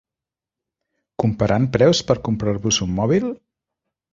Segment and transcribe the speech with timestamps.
[1.23, 3.29] Comparant preus per comprar-vos un mòbil?